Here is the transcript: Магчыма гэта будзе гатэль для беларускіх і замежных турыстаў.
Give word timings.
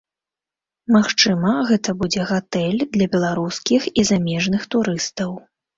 Магчыма 0.95 1.51
гэта 1.73 1.95
будзе 2.01 2.21
гатэль 2.31 2.81
для 2.97 3.07
беларускіх 3.15 3.81
і 3.99 4.11
замежных 4.13 4.61
турыстаў. 4.75 5.41